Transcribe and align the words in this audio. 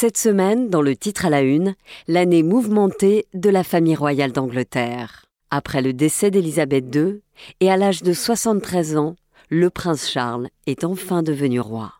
Cette 0.00 0.16
semaine, 0.16 0.70
dans 0.70 0.80
le 0.80 0.96
titre 0.96 1.26
à 1.26 1.28
la 1.28 1.42
une, 1.42 1.74
l'année 2.08 2.42
mouvementée 2.42 3.26
de 3.34 3.50
la 3.50 3.62
famille 3.62 3.94
royale 3.94 4.32
d'Angleterre. 4.32 5.26
Après 5.50 5.82
le 5.82 5.92
décès 5.92 6.30
d'Élisabeth 6.30 6.86
II, 6.96 7.20
et 7.60 7.70
à 7.70 7.76
l'âge 7.76 8.02
de 8.02 8.14
73 8.14 8.96
ans, 8.96 9.16
le 9.50 9.68
prince 9.68 10.08
Charles 10.08 10.48
est 10.66 10.84
enfin 10.84 11.22
devenu 11.22 11.60
roi. 11.60 11.92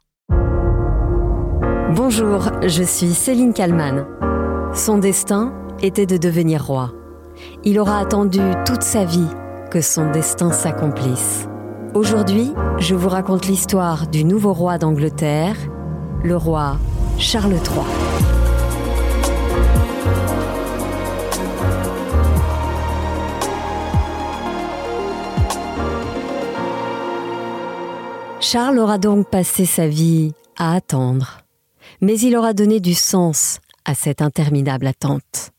Bonjour, 1.94 2.50
je 2.66 2.82
suis 2.82 3.12
Céline 3.12 3.52
Kalman. 3.52 4.06
Son 4.74 4.96
destin 4.96 5.52
était 5.82 6.06
de 6.06 6.16
devenir 6.16 6.64
roi. 6.64 6.94
Il 7.64 7.78
aura 7.78 7.98
attendu 7.98 8.40
toute 8.64 8.82
sa 8.82 9.04
vie 9.04 9.28
que 9.70 9.82
son 9.82 10.10
destin 10.10 10.52
s'accomplisse. 10.52 11.48
Aujourd'hui, 11.92 12.50
je 12.78 12.94
vous 12.94 13.10
raconte 13.10 13.46
l'histoire 13.46 14.06
du 14.06 14.24
nouveau 14.24 14.54
roi 14.54 14.78
d'Angleterre, 14.78 15.56
le 16.24 16.38
roi 16.38 16.78
Charles 17.20 17.52
III. 17.52 17.84
Charles 28.40 28.78
aura 28.78 28.96
donc 28.96 29.28
passé 29.28 29.66
sa 29.66 29.86
vie 29.86 30.32
à 30.56 30.74
attendre, 30.74 31.42
mais 32.00 32.18
il 32.18 32.34
aura 32.36 32.54
donné 32.54 32.80
du 32.80 32.94
sens 32.94 33.60
à 33.84 33.94
cette 33.94 34.22
interminable 34.22 34.86
attente. 34.86 35.50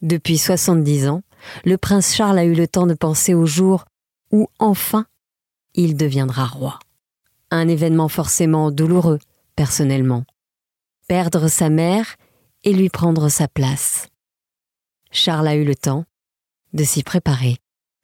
Depuis 0.00 0.38
70 0.38 1.08
ans, 1.08 1.20
le 1.66 1.76
prince 1.76 2.14
Charles 2.14 2.38
a 2.38 2.44
eu 2.44 2.54
le 2.54 2.66
temps 2.66 2.86
de 2.86 2.94
penser 2.94 3.34
au 3.34 3.44
jour 3.44 3.84
où 4.30 4.48
enfin 4.58 5.04
il 5.74 5.94
deviendra 5.94 6.46
roi. 6.46 6.78
Un 7.50 7.68
événement 7.68 8.08
forcément 8.08 8.70
douloureux, 8.70 9.18
personnellement. 9.56 10.24
Perdre 11.12 11.48
sa 11.48 11.68
mère 11.68 12.16
et 12.64 12.72
lui 12.72 12.88
prendre 12.88 13.28
sa 13.28 13.46
place. 13.46 14.08
Charles 15.10 15.46
a 15.46 15.56
eu 15.56 15.62
le 15.62 15.74
temps 15.74 16.06
de 16.72 16.84
s'y 16.84 17.02
préparer. 17.02 17.58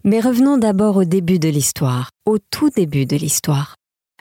Mais 0.05 0.21
revenons 0.21 0.59
d'abord 0.59 0.99
au 0.99 1.05
début 1.05 1.39
de 1.39 1.49
l'histoire, 1.49 2.11
au 2.27 2.37
tout 2.39 2.69
début 2.69 3.07
de 3.07 3.17
l'histoire. 3.17 3.77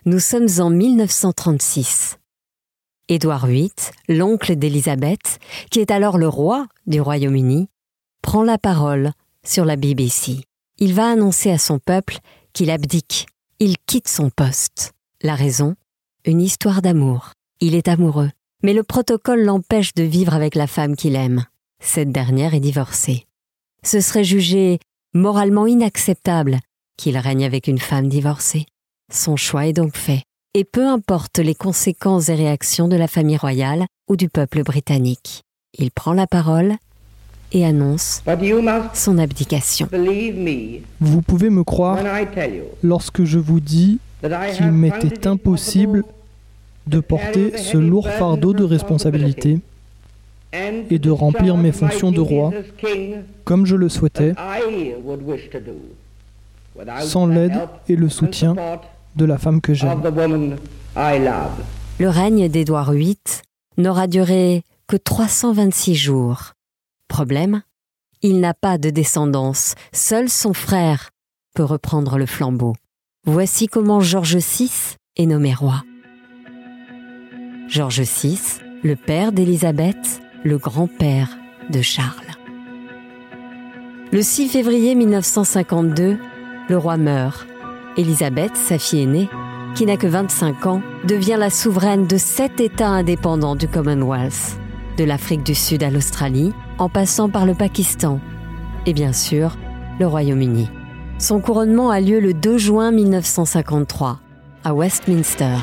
Nous 0.06 0.22
sommes 0.22 0.48
en 0.60 0.70
1936. 0.70 2.18
Édouard 3.10 3.48
VIII, 3.48 3.74
l'oncle 4.08 4.56
d'Élisabeth, 4.56 5.40
qui 5.70 5.82
est 5.82 5.92
alors 5.92 6.18
le 6.18 6.30
roi 6.30 6.66
du 6.86 7.02
Royaume-Uni, 7.02 7.68
prend 8.22 8.44
la 8.44 8.58
parole 8.58 9.12
sur 9.44 9.66
la 9.66 9.76
BBC. 9.76 10.46
Il 10.78 10.94
va 10.94 11.10
annoncer 11.10 11.52
à 11.52 11.58
son 11.58 11.80
peuple 11.80 12.20
qu'il 12.54 12.72
abdique, 12.72 13.28
il 13.60 13.76
quitte 13.80 14.08
son 14.08 14.30
poste. 14.30 14.94
La 15.22 15.36
raison? 15.36 15.76
Une 16.24 16.40
histoire 16.40 16.82
d'amour. 16.82 17.34
Il 17.60 17.76
est 17.76 17.90
amoureux, 17.90 18.30
mais 18.64 18.74
le 18.74 18.84
protocole 18.84 19.44
l'empêche 19.44 19.94
de 19.94 20.04
vivre 20.04 20.34
avec 20.34 20.56
la 20.56 20.68
femme 20.68 20.96
qu'il 20.96 21.16
aime. 21.16 21.46
Cette 21.80 22.12
dernière 22.12 22.54
est 22.54 22.60
divorcée. 22.60 23.26
Ce 23.84 24.02
serait 24.02 24.24
jugé 24.24 24.80
moralement 25.14 25.68
inacceptable 25.68 26.60
qu'il 26.98 27.18
règne 27.18 27.46
avec 27.46 27.68
une 27.68 27.80
femme 27.80 28.08
divorcée. 28.08 28.66
Son 29.12 29.36
choix 29.36 29.68
est 29.68 29.74
donc 29.74 29.96
fait, 29.96 30.24
et 30.54 30.64
peu 30.64 30.88
importe 30.88 31.40
les 31.40 31.56
conséquences 31.56 32.30
et 32.30 32.36
réactions 32.36 32.88
de 32.88 32.96
la 32.96 33.08
famille 33.08 33.38
royale 33.38 33.86
ou 34.10 34.16
du 34.16 34.30
peuple 34.30 34.64
britannique. 34.64 35.44
Il 35.78 35.92
prend 35.92 36.14
la 36.14 36.28
parole 36.28 36.76
et 37.52 37.66
annonce 37.66 38.24
son 38.94 39.18
abdication. 39.18 39.88
Vous 41.00 41.22
pouvez 41.22 41.50
me 41.50 41.64
croire 41.64 42.00
lorsque 42.84 43.24
je 43.24 43.40
vous 43.40 43.60
dis 43.60 44.00
qu'il 44.56 44.72
m'était 44.72 45.28
impossible 45.28 46.04
de 46.88 47.00
porter 47.00 47.58
ce 47.58 47.78
lourd 47.78 48.10
fardeau 48.10 48.54
de 48.54 48.64
responsabilité 48.64 49.60
et 50.54 51.00
de 51.00 51.10
remplir 51.12 51.58
mes 51.58 51.72
fonctions 51.72 52.12
de 52.12 52.22
roi 52.22 52.52
comme 53.44 53.66
je 53.66 53.76
le 53.76 53.90
souhaitais, 53.90 54.34
sans 57.02 57.28
l'aide 57.28 57.60
et 57.90 57.96
le 57.96 58.10
soutien 58.10 58.56
de 59.16 59.26
la 59.26 59.38
femme 59.38 59.62
que 59.62 59.74
j'aime. 59.74 60.02
Le 62.00 62.10
règne 62.10 62.48
d'Édouard 62.48 62.94
VIII 62.94 63.18
n'aura 63.78 64.08
duré 64.08 64.64
que 64.88 64.96
326 64.96 65.96
jours. 65.96 66.54
Problème 67.08 67.62
Il 68.22 68.40
n'a 68.40 68.54
pas 68.54 68.78
de 68.78 68.90
descendance, 68.90 69.76
seul 69.92 70.30
son 70.30 70.54
frère 70.54 71.10
peut 71.56 71.64
reprendre 71.64 72.18
le 72.18 72.26
flambeau. 72.26 72.76
Voici 73.26 73.68
comment 73.68 74.00
George 74.00 74.38
VI 74.38 74.96
est 75.18 75.26
nommé 75.26 75.54
roi. 75.54 75.84
George 77.68 78.02
VI, 78.02 78.40
le 78.84 78.96
père 78.96 79.34
d'Élisabeth, 79.34 80.22
le 80.44 80.58
grand-père 80.58 81.38
de 81.70 81.82
Charles. 81.82 82.38
Le 84.14 84.22
6 84.22 84.48
février 84.48 84.96
1952, 84.96 86.18
le 86.70 86.78
roi 86.78 86.96
meurt 86.96 87.46
Élisabeth, 87.98 88.56
sa 88.56 88.78
fille 88.78 89.02
aînée, 89.02 89.30
qui 89.76 89.86
n'a 89.86 89.98
que 89.98 90.08
25 90.08 90.66
ans, 90.66 90.82
devient 91.06 91.36
la 91.38 91.50
souveraine 91.50 92.08
de 92.08 92.18
sept 92.18 92.62
États 92.62 92.88
indépendants 92.88 93.56
du 93.56 93.68
Commonwealth, 93.68 94.58
de 94.98 95.04
l'Afrique 95.04 95.44
du 95.44 95.54
Sud 95.54 95.84
à 95.84 95.90
l'Australie, 95.90 96.54
en 96.78 96.88
passant 96.88 97.28
par 97.28 97.46
le 97.46 97.54
Pakistan 97.54 98.22
et 98.86 98.94
bien 98.94 99.12
sûr 99.12 99.58
le 100.00 100.08
Royaume-Uni. 100.08 100.70
Son 101.20 101.42
couronnement 101.42 101.90
a 101.90 102.00
lieu 102.00 102.20
le 102.20 102.34
2 102.34 102.58
juin 102.58 102.92
1953 102.92 104.20
à 104.64 104.74
Westminster. 104.74 105.58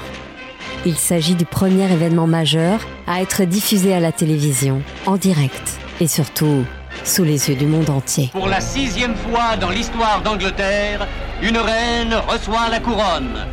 Il 0.86 0.98
s'agit 0.98 1.34
du 1.34 1.46
premier 1.46 1.90
événement 1.90 2.26
majeur 2.26 2.78
à 3.06 3.22
être 3.22 3.44
diffusé 3.44 3.94
à 3.94 4.00
la 4.00 4.12
télévision, 4.12 4.82
en 5.06 5.16
direct 5.16 5.80
et 5.98 6.06
surtout 6.06 6.64
sous 7.04 7.24
les 7.24 7.48
yeux 7.48 7.56
du 7.56 7.66
monde 7.66 7.88
entier. 7.88 8.28
Pour 8.32 8.48
la 8.48 8.60
sixième 8.60 9.16
fois 9.16 9.56
dans 9.58 9.70
l'histoire 9.70 10.20
d'Angleterre, 10.22 11.08
une 11.40 11.56
reine 11.56 12.14
reçoit 12.28 12.68
la 12.70 12.80
couronne. 12.80 13.46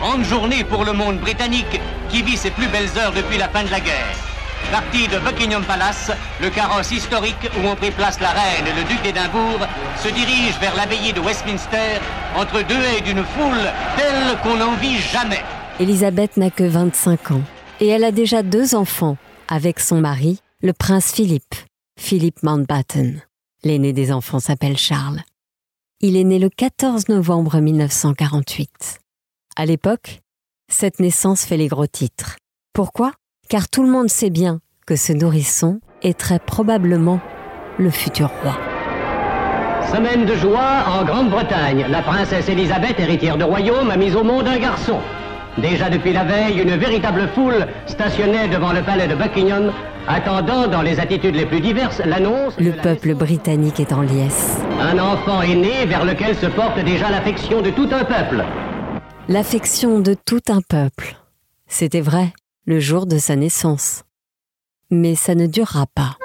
Grande 0.00 0.24
journée 0.24 0.64
pour 0.64 0.84
le 0.84 0.92
monde 0.92 1.18
britannique 1.18 1.80
qui 2.08 2.22
vit 2.22 2.36
ses 2.36 2.50
plus 2.50 2.66
belles 2.66 2.90
heures 2.98 3.12
depuis 3.12 3.38
la 3.38 3.48
fin 3.48 3.62
de 3.62 3.70
la 3.70 3.78
guerre. 3.78 4.16
Parti 4.72 5.06
de 5.06 5.18
Buckingham 5.20 5.62
Palace, 5.62 6.10
le 6.40 6.50
carrosse 6.50 6.90
historique 6.90 7.48
où 7.58 7.68
ont 7.68 7.76
pris 7.76 7.92
place 7.92 8.18
la 8.20 8.30
reine 8.30 8.66
et 8.66 8.80
le 8.80 8.84
duc 8.88 9.00
d'Édimbourg 9.02 9.60
se 10.02 10.08
dirige 10.08 10.58
vers 10.60 10.74
l'abbaye 10.74 11.12
de 11.12 11.20
Westminster 11.20 12.00
entre 12.36 12.62
deux 12.62 12.74
haies 12.74 13.02
d'une 13.02 13.22
foule 13.22 13.70
telle 13.96 14.36
qu'on 14.42 14.56
n'en 14.56 14.74
vit 14.74 14.98
jamais. 14.98 15.42
Elisabeth 15.82 16.36
n'a 16.36 16.50
que 16.50 16.62
25 16.62 17.32
ans 17.32 17.42
et 17.80 17.88
elle 17.88 18.04
a 18.04 18.12
déjà 18.12 18.44
deux 18.44 18.76
enfants 18.76 19.16
avec 19.48 19.80
son 19.80 20.00
mari, 20.00 20.38
le 20.62 20.72
prince 20.72 21.10
Philippe, 21.10 21.56
Philippe 21.98 22.44
Mountbatten. 22.44 23.20
L'aîné 23.64 23.92
des 23.92 24.12
enfants 24.12 24.38
s'appelle 24.38 24.76
Charles. 24.76 25.22
Il 26.00 26.16
est 26.16 26.22
né 26.22 26.38
le 26.38 26.50
14 26.50 27.08
novembre 27.08 27.58
1948. 27.58 29.00
À 29.56 29.66
l'époque, 29.66 30.20
cette 30.70 31.00
naissance 31.00 31.44
fait 31.44 31.56
les 31.56 31.66
gros 31.66 31.88
titres. 31.88 32.36
Pourquoi? 32.72 33.10
Car 33.48 33.68
tout 33.68 33.82
le 33.82 33.90
monde 33.90 34.08
sait 34.08 34.30
bien 34.30 34.60
que 34.86 34.94
ce 34.94 35.12
nourrisson 35.12 35.80
est 36.02 36.16
très 36.16 36.38
probablement 36.38 37.18
le 37.78 37.90
futur 37.90 38.30
roi. 38.44 38.56
Semaine 39.92 40.26
de 40.26 40.36
joie 40.36 40.84
en 40.86 41.04
Grande-Bretagne. 41.04 41.86
La 41.88 42.02
princesse 42.02 42.48
Elisabeth, 42.48 43.00
héritière 43.00 43.36
de 43.36 43.42
royaume, 43.42 43.90
a 43.90 43.96
mis 43.96 44.14
au 44.14 44.22
monde 44.22 44.46
un 44.46 44.60
garçon. 44.60 45.00
Déjà 45.58 45.90
depuis 45.90 46.12
la 46.12 46.24
veille, 46.24 46.60
une 46.60 46.76
véritable 46.76 47.28
foule 47.34 47.66
stationnait 47.86 48.48
devant 48.48 48.72
le 48.72 48.82
palais 48.82 49.06
de 49.06 49.14
Buckingham 49.14 49.70
attendant 50.08 50.66
dans 50.66 50.82
les 50.82 50.98
attitudes 50.98 51.34
les 51.34 51.46
plus 51.46 51.60
diverses 51.60 52.00
l'annonce. 52.04 52.54
Le 52.58 52.72
peuple 52.72 53.14
britannique 53.14 53.78
est 53.78 53.92
en 53.92 54.00
liesse. 54.00 54.58
Un 54.80 54.98
enfant 54.98 55.42
est 55.42 55.54
né 55.54 55.84
vers 55.86 56.04
lequel 56.04 56.34
se 56.36 56.46
porte 56.46 56.82
déjà 56.84 57.10
l'affection 57.10 57.60
de 57.60 57.70
tout 57.70 57.88
un 57.92 58.04
peuple. 58.04 58.44
L'affection 59.28 60.00
de 60.00 60.14
tout 60.14 60.40
un 60.48 60.60
peuple. 60.60 61.16
C'était 61.66 62.00
vrai, 62.00 62.32
le 62.66 62.80
jour 62.80 63.06
de 63.06 63.18
sa 63.18 63.36
naissance. 63.36 64.04
Mais 64.90 65.14
ça 65.14 65.34
ne 65.34 65.46
durera 65.46 65.86
pas. 65.94 66.16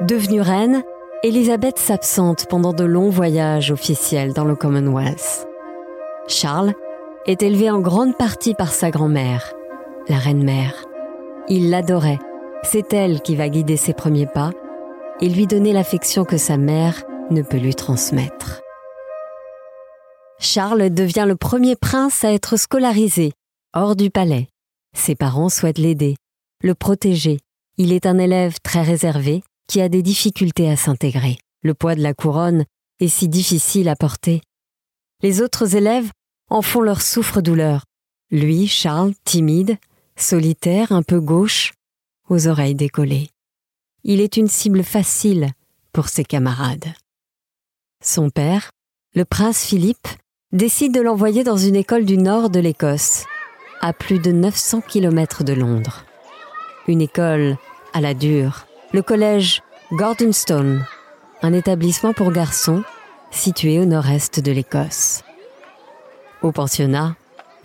Devenue 0.00 0.40
reine, 0.40 0.82
Elisabeth 1.22 1.78
s'absente 1.78 2.46
pendant 2.48 2.72
de 2.72 2.84
longs 2.84 3.10
voyages 3.10 3.70
officiels 3.70 4.32
dans 4.32 4.44
le 4.44 4.56
Commonwealth. 4.56 5.46
Charles 6.32 6.72
est 7.26 7.42
élevé 7.42 7.70
en 7.70 7.80
grande 7.80 8.16
partie 8.16 8.54
par 8.54 8.72
sa 8.72 8.90
grand-mère, 8.90 9.52
la 10.08 10.16
reine-mère. 10.16 10.74
Il 11.48 11.70
l'adorait. 11.70 12.18
C'est 12.64 12.92
elle 12.92 13.20
qui 13.20 13.36
va 13.36 13.48
guider 13.48 13.76
ses 13.76 13.92
premiers 13.92 14.26
pas 14.26 14.50
et 15.20 15.28
lui 15.28 15.46
donner 15.46 15.72
l'affection 15.72 16.24
que 16.24 16.38
sa 16.38 16.56
mère 16.56 17.02
ne 17.30 17.42
peut 17.42 17.58
lui 17.58 17.74
transmettre. 17.74 18.62
Charles 20.38 20.90
devient 20.90 21.26
le 21.28 21.36
premier 21.36 21.76
prince 21.76 22.24
à 22.24 22.32
être 22.32 22.56
scolarisé, 22.56 23.32
hors 23.74 23.94
du 23.94 24.10
palais. 24.10 24.48
Ses 24.96 25.14
parents 25.14 25.48
souhaitent 25.48 25.78
l'aider, 25.78 26.16
le 26.62 26.74
protéger. 26.74 27.38
Il 27.76 27.92
est 27.92 28.06
un 28.06 28.18
élève 28.18 28.56
très 28.62 28.82
réservé 28.82 29.42
qui 29.68 29.80
a 29.80 29.88
des 29.88 30.02
difficultés 30.02 30.70
à 30.70 30.76
s'intégrer. 30.76 31.38
Le 31.62 31.74
poids 31.74 31.94
de 31.94 32.02
la 32.02 32.14
couronne 32.14 32.64
est 33.00 33.08
si 33.08 33.28
difficile 33.28 33.88
à 33.88 33.96
porter. 33.96 34.40
Les 35.22 35.40
autres 35.40 35.76
élèves 35.76 36.10
en 36.52 36.62
font 36.62 36.82
leur 36.82 37.00
souffre-douleur. 37.00 37.84
Lui, 38.30 38.68
Charles, 38.68 39.14
timide, 39.24 39.78
solitaire, 40.16 40.92
un 40.92 41.02
peu 41.02 41.18
gauche, 41.18 41.72
aux 42.28 42.46
oreilles 42.46 42.74
décollées. 42.74 43.30
Il 44.04 44.20
est 44.20 44.36
une 44.36 44.48
cible 44.48 44.82
facile 44.82 45.52
pour 45.92 46.08
ses 46.08 46.24
camarades. 46.24 46.92
Son 48.02 48.30
père, 48.30 48.70
le 49.14 49.24
prince 49.24 49.64
Philippe, 49.64 50.08
décide 50.52 50.92
de 50.92 51.00
l'envoyer 51.00 51.42
dans 51.42 51.56
une 51.56 51.76
école 51.76 52.04
du 52.04 52.18
nord 52.18 52.50
de 52.50 52.60
l'Écosse, 52.60 53.24
à 53.80 53.92
plus 53.92 54.18
de 54.18 54.32
900 54.32 54.82
km 54.82 55.44
de 55.44 55.54
Londres. 55.54 56.04
Une 56.86 57.00
école 57.00 57.56
à 57.94 58.00
la 58.00 58.12
dure, 58.12 58.66
le 58.92 59.02
collège 59.02 59.62
Gordonstone, 59.92 60.84
un 61.40 61.52
établissement 61.54 62.12
pour 62.12 62.30
garçons 62.30 62.82
situé 63.30 63.78
au 63.78 63.86
nord-est 63.86 64.40
de 64.40 64.52
l'Écosse. 64.52 65.22
Au 66.42 66.50
pensionnat, 66.50 67.14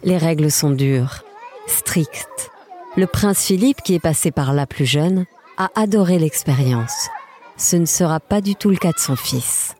les 0.03 0.17
règles 0.17 0.51
sont 0.51 0.69
dures, 0.69 1.23
strictes. 1.65 2.51
Le 2.95 3.07
prince 3.07 3.43
Philippe, 3.43 3.81
qui 3.81 3.95
est 3.95 3.99
passé 3.99 4.29
par 4.29 4.53
là 4.53 4.67
plus 4.67 4.85
jeune, 4.85 5.25
a 5.57 5.69
adoré 5.73 6.19
l'expérience. 6.19 7.09
Ce 7.57 7.75
ne 7.75 7.85
sera 7.85 8.19
pas 8.19 8.39
du 8.39 8.55
tout 8.55 8.69
le 8.69 8.77
cas 8.77 8.91
de 8.91 8.99
son 8.99 9.15
fils. 9.15 9.73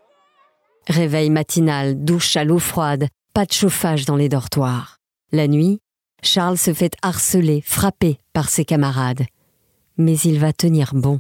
Réveil 0.88 1.30
matinal, 1.30 2.04
douche 2.04 2.38
à 2.38 2.44
l'eau 2.44 2.58
froide, 2.58 3.08
pas 3.36 3.46
de 3.46 3.52
chauffage 3.52 4.06
dans 4.06 4.16
les 4.16 4.30
dortoirs. 4.30 4.98
La 5.32 5.48
nuit, 5.48 5.80
Charles 6.24 6.58
se 6.58 6.74
fait 6.74 6.94
harceler, 7.04 7.62
frapper 7.64 8.18
par 8.34 8.50
ses 8.50 8.66
camarades. 8.66 9.26
Mais 9.98 10.16
il 10.18 10.40
va 10.40 10.54
tenir 10.54 10.96
bon. 10.96 11.20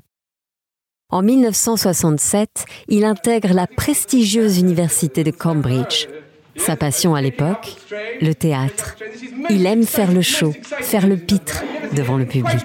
En 1.10 1.22
1967, 1.22 2.66
il 2.88 3.06
intègre 3.06 3.54
la 3.54 3.68
prestigieuse 3.68 4.58
université 4.58 5.24
de 5.24 5.32
Cambridge. 5.32 6.08
Sa 6.58 6.76
passion 6.76 7.16
à 7.16 7.22
l'époque, 7.22 7.76
le 8.22 8.34
théâtre. 8.34 8.96
Il 9.50 9.66
aime 9.66 9.84
faire 9.84 10.12
le 10.12 10.22
show, 10.22 10.54
faire 10.82 11.08
le 11.08 11.18
pitre 11.18 11.64
devant 11.94 12.18
le 12.18 12.26
public. 12.26 12.60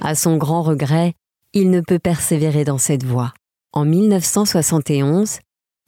À 0.00 0.14
son 0.14 0.36
grand 0.36 0.62
regret, 0.62 1.14
il 1.52 1.70
ne 1.70 1.80
peut 1.80 1.98
persévérer 1.98 2.64
dans 2.64 2.78
cette 2.78 3.04
voie. 3.04 3.32
En 3.72 3.84
1971, 3.84 5.40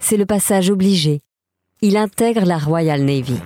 c'est 0.02 0.16
le 0.16 0.26
passage 0.26 0.70
obligé. 0.70 1.20
Il 1.80 1.96
intègre 1.96 2.44
la 2.44 2.58
Royal 2.58 3.02
Navy. 3.02 3.40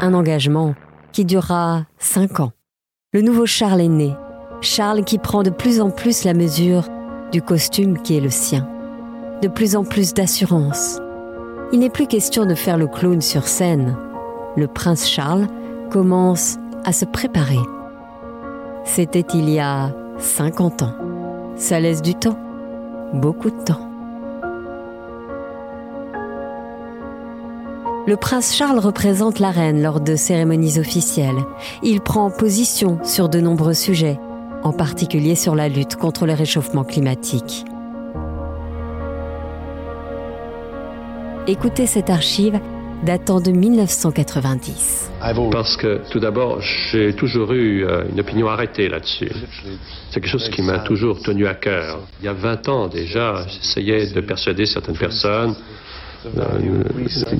Un 0.00 0.14
engagement 0.14 0.74
qui 1.12 1.24
durera 1.24 1.86
cinq 1.98 2.40
ans. 2.40 2.52
Le 3.12 3.20
nouveau 3.20 3.46
Charles 3.46 3.80
est 3.80 3.88
né. 3.88 4.12
Charles 4.64 5.04
qui 5.04 5.18
prend 5.18 5.42
de 5.42 5.50
plus 5.50 5.80
en 5.80 5.90
plus 5.90 6.24
la 6.24 6.34
mesure 6.34 6.84
du 7.32 7.42
costume 7.42 7.98
qui 7.98 8.16
est 8.16 8.20
le 8.20 8.30
sien. 8.30 8.68
De 9.42 9.48
plus 9.48 9.76
en 9.76 9.84
plus 9.84 10.14
d'assurance. 10.14 11.00
Il 11.72 11.80
n'est 11.80 11.90
plus 11.90 12.06
question 12.06 12.46
de 12.46 12.54
faire 12.54 12.78
le 12.78 12.86
clown 12.86 13.20
sur 13.20 13.46
scène. 13.48 13.96
Le 14.56 14.66
prince 14.66 15.08
Charles 15.08 15.48
commence 15.90 16.56
à 16.84 16.92
se 16.92 17.04
préparer. 17.04 17.58
C'était 18.84 19.24
il 19.34 19.50
y 19.50 19.58
a 19.58 19.92
50 20.18 20.82
ans. 20.82 20.94
Ça 21.56 21.80
laisse 21.80 22.02
du 22.02 22.14
temps 22.14 22.38
beaucoup 23.14 23.50
de 23.50 23.62
temps. 23.64 23.90
Le 28.06 28.16
prince 28.16 28.54
Charles 28.54 28.78
représente 28.80 29.38
la 29.38 29.50
reine 29.50 29.80
lors 29.80 30.00
de 30.00 30.14
cérémonies 30.14 30.78
officielles. 30.78 31.42
Il 31.82 32.02
prend 32.02 32.30
position 32.30 32.98
sur 33.02 33.30
de 33.30 33.40
nombreux 33.40 33.72
sujets, 33.72 34.20
en 34.64 34.72
particulier 34.72 35.34
sur 35.34 35.54
la 35.54 35.68
lutte 35.68 35.96
contre 35.96 36.26
le 36.26 36.32
réchauffement 36.32 36.84
climatique. 36.84 37.64
Écoutez 41.46 41.86
cette 41.86 42.08
archive 42.08 42.58
datant 43.04 43.40
de 43.40 43.50
1990. 43.50 45.10
Parce 45.50 45.76
que 45.76 46.00
tout 46.10 46.20
d'abord, 46.20 46.62
j'ai 46.62 47.14
toujours 47.14 47.52
eu 47.52 47.84
euh, 47.84 48.04
une 48.10 48.20
opinion 48.20 48.48
arrêtée 48.48 48.88
là-dessus. 48.88 49.30
C'est 50.10 50.20
quelque 50.20 50.30
chose 50.30 50.48
qui 50.48 50.62
m'a 50.62 50.78
toujours 50.78 51.20
tenu 51.20 51.46
à 51.46 51.54
cœur. 51.54 52.00
Il 52.20 52.24
y 52.24 52.28
a 52.28 52.32
20 52.32 52.68
ans 52.70 52.88
déjà, 52.88 53.44
j'essayais 53.46 54.06
de 54.06 54.20
persuader 54.22 54.64
certaines 54.64 54.96
personnes 54.96 55.54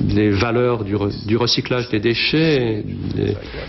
les 0.07 0.31
valeurs 0.31 0.83
du, 0.83 0.95
recyclage 1.35 1.89
des 1.89 1.99
déchets, 1.99 2.83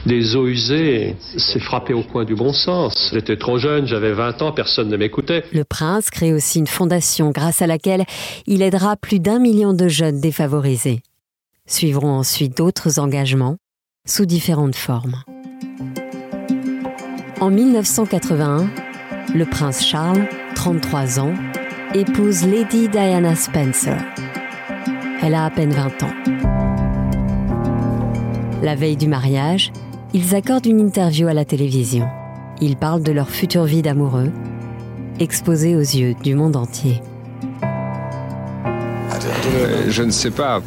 des, 0.06 0.36
eaux 0.36 0.46
usées, 0.46 1.16
c'est 1.36 1.60
frappé 1.60 1.94
au 1.94 2.02
coin 2.02 2.24
du 2.24 2.34
bon 2.34 2.52
sens. 2.52 3.10
J'étais 3.12 3.36
trop 3.36 3.58
jeune, 3.58 3.86
j'avais 3.86 4.12
20 4.12 4.42
ans, 4.42 4.52
personne 4.52 4.88
ne 4.88 4.96
m'écoutait. 4.96 5.44
Le 5.52 5.64
prince 5.64 6.10
crée 6.10 6.32
aussi 6.32 6.58
une 6.58 6.66
fondation 6.66 7.30
grâce 7.30 7.62
à 7.62 7.66
laquelle 7.66 8.04
il 8.46 8.62
aidera 8.62 8.96
plus 8.96 9.20
d'un 9.20 9.38
million 9.38 9.72
de 9.72 9.88
jeunes 9.88 10.20
défavorisés. 10.20 11.00
Suivront 11.66 12.12
ensuite 12.12 12.56
d'autres 12.56 12.98
engagements 12.98 13.56
sous 14.06 14.26
différentes 14.26 14.76
formes. 14.76 15.16
En 17.40 17.50
1981, 17.50 18.68
le 19.34 19.44
prince 19.44 19.84
Charles, 19.84 20.26
33 20.54 21.20
ans, 21.20 21.34
épouse 21.94 22.46
Lady 22.46 22.88
Diana 22.88 23.34
Spencer. 23.34 23.98
Elle 25.26 25.34
a 25.34 25.46
à 25.46 25.50
peine 25.50 25.72
20 25.72 26.04
ans. 26.04 26.12
La 28.62 28.76
veille 28.76 28.96
du 28.96 29.08
mariage, 29.08 29.72
ils 30.14 30.36
accordent 30.36 30.66
une 30.66 30.78
interview 30.78 31.26
à 31.26 31.34
la 31.34 31.44
télévision. 31.44 32.06
Ils 32.60 32.76
parlent 32.76 33.02
de 33.02 33.10
leur 33.10 33.28
future 33.28 33.64
vie 33.64 33.82
d'amoureux, 33.82 34.30
exposée 35.18 35.74
aux 35.74 35.80
yeux 35.80 36.14
du 36.22 36.36
monde 36.36 36.54
entier. 36.54 37.02
Euh, 39.56 39.86
je 39.88 40.04
ne 40.04 40.12
sais 40.12 40.30
pas 40.30 40.62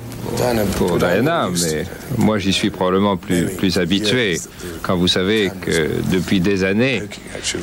pour 0.78 0.98
Diana, 0.98 1.50
mais 1.52 1.86
moi 2.18 2.38
j'y 2.38 2.54
suis 2.54 2.70
probablement 2.70 3.18
plus, 3.18 3.46
plus 3.58 3.78
habitué. 3.78 4.40
Quand 4.82 4.96
vous 4.98 5.08
savez 5.08 5.52
que 5.62 5.90
depuis 6.12 6.40
des 6.40 6.64
années, 6.64 7.04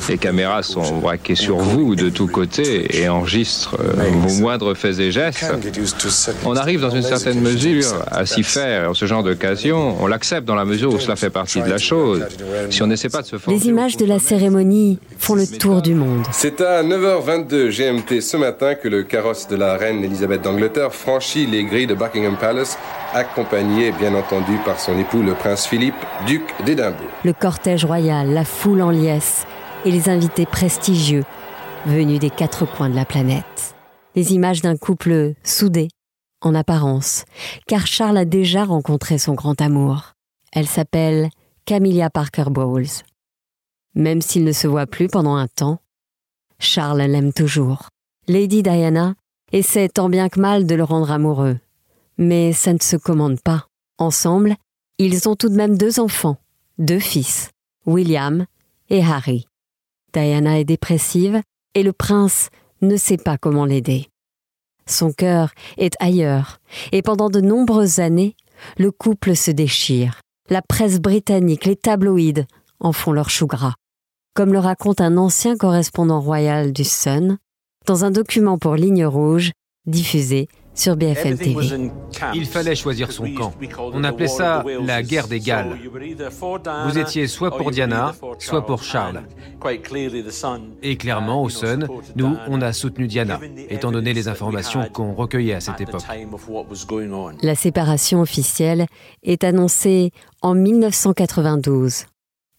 les 0.09 0.17
caméras 0.17 0.63
sont 0.63 0.97
braquées 0.97 1.35
sur 1.35 1.57
vous 1.57 1.95
de 1.95 2.09
tous 2.09 2.27
côtés 2.27 3.01
et 3.01 3.09
enregistrent 3.09 3.77
euh, 3.79 4.03
vos 4.11 4.41
moindres 4.41 4.75
faits 4.75 4.99
et 4.99 5.11
gestes, 5.11 5.45
on 6.45 6.55
arrive 6.55 6.81
dans 6.81 6.89
une 6.89 7.03
certaine 7.03 7.41
mesure 7.41 7.85
à 8.11 8.25
s'y 8.25 8.43
faire. 8.43 8.91
Ce 8.95 9.05
genre 9.05 9.23
d'occasion, 9.23 9.95
on 9.99 10.07
l'accepte 10.07 10.45
dans 10.45 10.55
la 10.55 10.65
mesure 10.65 10.93
où 10.93 10.99
cela 10.99 11.15
fait 11.15 11.29
partie 11.29 11.61
de 11.61 11.69
la 11.69 11.77
chose. 11.77 12.25
Si 12.69 12.81
on 12.81 12.87
n'essaie 12.87 13.09
pas 13.09 13.21
de 13.21 13.27
se 13.27 13.35
Les 13.47 13.67
images 13.67 13.97
de 13.97 14.05
la 14.05 14.19
cérémonie 14.19 14.99
font 15.17 15.35
le 15.35 15.47
tour 15.47 15.81
du 15.81 15.93
monde. 15.93 16.25
C'est 16.31 16.61
à 16.61 16.83
9h22 16.83 17.69
GMT 17.69 18.21
ce 18.21 18.37
matin 18.37 18.75
que 18.75 18.87
le 18.87 19.03
carrosse 19.03 19.47
de 19.47 19.55
la 19.55 19.77
reine 19.77 20.03
Elisabeth 20.03 20.41
d'Angleterre 20.41 20.93
franchit 20.93 21.45
les 21.45 21.63
grilles 21.63 21.87
de 21.87 21.93
Buckingham 21.93 22.37
Palace, 22.37 22.56
accompagné 23.13 23.91
bien 23.91 24.13
entendu 24.15 24.57
par 24.65 24.79
son 24.79 24.97
époux 24.97 25.21
le 25.21 25.33
prince 25.33 25.67
Philippe, 25.67 25.95
duc 26.25 26.43
d'Édimbourg. 26.65 27.09
Le 27.23 27.33
cortège 27.33 27.85
royal, 27.85 28.33
la 28.33 28.45
foule 28.45 28.81
en 28.81 28.89
liesse 28.89 29.45
et 29.85 29.91
les 29.91 30.09
invités 30.09 30.45
prestigieux 30.45 31.23
venus 31.85 32.19
des 32.19 32.29
quatre 32.29 32.65
coins 32.65 32.89
de 32.89 32.95
la 32.95 33.05
planète. 33.05 33.75
Les 34.15 34.33
images 34.33 34.61
d'un 34.61 34.77
couple 34.77 35.33
soudé, 35.43 35.89
en 36.41 36.55
apparence, 36.55 37.25
car 37.67 37.87
Charles 37.87 38.17
a 38.17 38.25
déjà 38.25 38.63
rencontré 38.63 39.17
son 39.17 39.33
grand 39.33 39.59
amour. 39.61 40.13
Elle 40.51 40.67
s'appelle 40.67 41.29
Camilla 41.65 42.09
Parker 42.09 42.45
Bowles. 42.49 43.03
Même 43.95 44.21
s'il 44.21 44.43
ne 44.43 44.51
se 44.51 44.67
voit 44.67 44.87
plus 44.87 45.07
pendant 45.07 45.35
un 45.35 45.47
temps, 45.47 45.79
Charles 46.59 47.01
l'aime 47.01 47.33
toujours. 47.33 47.89
Lady 48.27 48.63
Diana 48.63 49.15
essaie 49.51 49.89
tant 49.89 50.09
bien 50.09 50.29
que 50.29 50.39
mal 50.39 50.65
de 50.65 50.75
le 50.75 50.83
rendre 50.83 51.11
amoureux. 51.11 51.57
Mais 52.17 52.53
ça 52.53 52.73
ne 52.73 52.79
se 52.81 52.95
commande 52.95 53.41
pas. 53.41 53.67
Ensemble, 53.97 54.55
ils 54.97 55.27
ont 55.29 55.35
tout 55.35 55.49
de 55.49 55.55
même 55.55 55.77
deux 55.77 55.99
enfants, 55.99 56.37
deux 56.77 56.99
fils, 56.99 57.51
William 57.85 58.45
et 58.89 59.03
Harry. 59.03 59.47
Diana 60.13 60.59
est 60.59 60.65
dépressive 60.65 61.41
et 61.75 61.83
le 61.83 61.93
prince 61.93 62.49
ne 62.81 62.97
sait 62.97 63.17
pas 63.17 63.37
comment 63.37 63.65
l'aider. 63.65 64.09
Son 64.87 65.11
cœur 65.11 65.51
est 65.77 65.95
ailleurs 65.99 66.59
et 66.91 67.01
pendant 67.01 67.29
de 67.29 67.41
nombreuses 67.41 67.99
années, 67.99 68.35
le 68.77 68.91
couple 68.91 69.35
se 69.35 69.51
déchire. 69.51 70.21
La 70.49 70.61
presse 70.61 70.99
britannique, 70.99 71.65
les 71.65 71.75
tabloïds 71.75 72.45
en 72.79 72.93
font 72.93 73.11
leur 73.11 73.29
chou 73.29 73.47
gras. 73.47 73.75
Comme 74.33 74.53
le 74.53 74.59
raconte 74.59 75.01
un 75.01 75.17
ancien 75.17 75.57
correspondant 75.57 76.21
royal 76.21 76.71
du 76.71 76.83
Sun 76.83 77.37
dans 77.85 78.05
un 78.05 78.11
document 78.11 78.57
pour 78.57 78.75
Ligne 78.75 79.05
Rouge 79.05 79.51
diffusé 79.85 80.47
sur 80.79 80.95
BFM 80.95 81.37
TV. 81.37 81.91
Il 82.33 82.45
fallait 82.45 82.75
choisir 82.75 83.11
son 83.11 83.31
camp. 83.33 83.53
On 83.77 84.03
appelait 84.03 84.27
ça 84.27 84.63
la 84.81 85.03
guerre 85.03 85.27
des 85.27 85.39
Galles. 85.39 85.77
Vous 86.87 86.97
étiez 86.97 87.27
soit 87.27 87.55
pour 87.55 87.71
Diana, 87.71 88.13
soit 88.39 88.65
pour 88.65 88.83
Charles. 88.83 89.23
Et 90.83 90.97
clairement, 90.97 91.43
au 91.43 91.49
Sun, 91.49 91.87
nous, 92.15 92.37
on 92.47 92.61
a 92.61 92.73
soutenu 92.73 93.07
Diana, 93.07 93.39
étant 93.69 93.91
donné 93.91 94.13
les 94.13 94.27
informations 94.27 94.87
qu'on 94.91 95.13
recueillait 95.13 95.55
à 95.55 95.59
cette 95.59 95.81
époque. 95.81 96.03
La 97.41 97.55
séparation 97.55 98.21
officielle 98.21 98.85
est 99.23 99.43
annoncée 99.43 100.11
en 100.41 100.53
1992. 100.53 102.05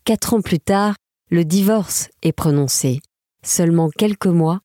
Quatre 0.04 0.34
ans 0.34 0.40
plus 0.40 0.60
tard, 0.60 0.94
le 1.30 1.44
divorce 1.44 2.08
est 2.22 2.32
prononcé, 2.32 3.00
seulement 3.42 3.90
quelques 3.90 4.26
mois 4.26 4.60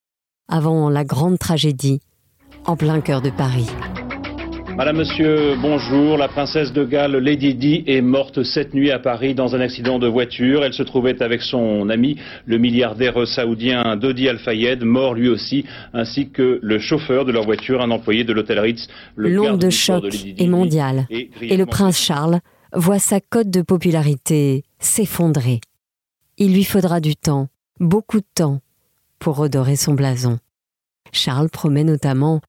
avant 0.48 0.90
la 0.90 1.04
grande 1.04 1.38
tragédie 1.38 2.00
en 2.66 2.76
plein 2.76 3.02
cœur 3.02 3.22
de 3.22 3.30
Paris. 3.30 3.68
Madame, 4.76 4.98
Monsieur, 4.98 5.56
bonjour. 5.62 6.18
La 6.18 6.28
princesse 6.28 6.74
de 6.74 6.84
Galles, 6.84 7.18
Lady 7.18 7.54
Di, 7.54 7.84
est 7.86 8.02
morte 8.02 8.42
cette 8.42 8.74
nuit 8.74 8.90
à 8.90 8.98
Paris 8.98 9.36
dans 9.36 9.56
un 9.56 9.62
accident 9.62 10.00
de 10.00 10.08
voiture. 10.08 10.64
Elle 10.64 10.74
se 10.74 10.82
trouvait 10.82 11.22
avec 11.22 11.44
son 11.44 11.90
ami, 11.90 12.18
le 12.48 12.58
milliardaire 12.58 13.28
saoudien 13.28 13.96
Dodi 13.98 14.28
Al-Fayed, 14.28 14.84
mort 14.84 15.14
lui 15.14 15.30
aussi, 15.30 15.64
ainsi 15.94 16.32
que 16.32 16.60
le 16.64 16.80
chauffeur 16.80 17.24
de 17.24 17.32
leur 17.32 17.44
voiture, 17.44 17.82
un 17.82 17.92
employé 17.92 18.24
de 18.24 18.34
l'hôtel 18.34 18.60
Ritz. 18.60 18.88
L'onde 19.16 19.60
de 19.60 19.70
choc 19.70 20.06
est 20.26 20.48
mondiale 20.48 21.06
et 21.12 21.56
le 21.56 21.66
prince 21.68 22.00
Charles 22.00 22.40
voit 22.74 23.00
sa 23.00 23.20
cote 23.20 23.52
de 23.52 23.62
popularité 23.62 24.64
s'effondrer. 24.80 25.62
Il 26.40 26.54
lui 26.54 26.64
faudra 26.64 27.00
du 27.00 27.16
temps, 27.16 27.48
beaucoup 27.80 28.20
de 28.20 28.26
temps, 28.34 28.60
pour 29.20 29.38
redorer 29.38 29.76
son 29.76 29.94
blason. 29.94 30.40
Charles 31.12 31.50
promet 31.50 31.84
notamment 31.84 32.42